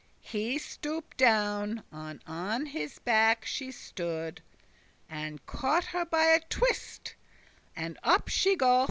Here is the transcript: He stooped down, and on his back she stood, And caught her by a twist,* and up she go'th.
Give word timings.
He 0.23 0.57
stooped 0.57 1.17
down, 1.17 1.83
and 1.91 2.23
on 2.25 2.65
his 2.65 2.97
back 2.97 3.45
she 3.45 3.71
stood, 3.71 4.41
And 5.07 5.45
caught 5.45 5.83
her 5.85 6.05
by 6.05 6.23
a 6.25 6.39
twist,* 6.39 7.13
and 7.75 7.99
up 8.01 8.27
she 8.27 8.55
go'th. 8.55 8.79